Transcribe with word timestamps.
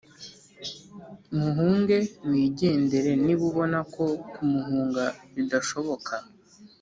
Muhunge 1.39 1.97
wigendere 2.29 3.11
niba 3.23 3.43
ubona 3.49 3.79
ko 3.93 4.05
kumuhunga 4.33 5.05
bidashoboka 5.35 6.13